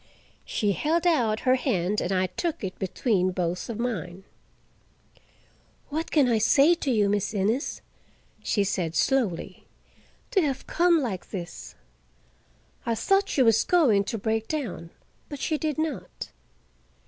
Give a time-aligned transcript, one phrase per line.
[0.45, 4.23] She held out her hand and I took it between both of mine.
[5.89, 7.83] "What can I say to you, Miss Innes?"
[8.41, 9.67] she said slowly.
[10.31, 11.75] "To have come like this—"
[12.83, 14.89] I thought she was going to break down,
[15.29, 16.31] but she did not.